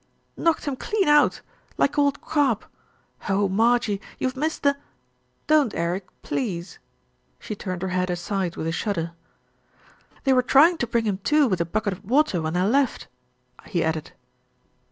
[0.35, 1.41] "Knocked him clean out.
[1.77, 2.65] Like old Carp.
[3.29, 3.47] Oh!
[3.47, 4.75] Mar jie, you've missed the"
[5.51, 6.79] "Don't, Eric, please!"
[7.39, 9.11] She turned her head aside with a shudder.
[10.23, 13.09] "They were trying to bring him to with a bucket of water when I left,"
[13.67, 14.11] he added.